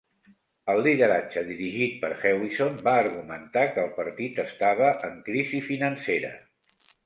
[0.71, 6.37] El lideratge dirigit per Hewison va argumentar que el partit estava en crisi financera.